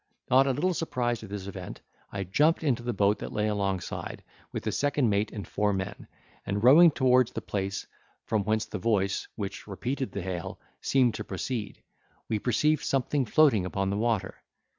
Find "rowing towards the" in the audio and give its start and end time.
6.63-7.39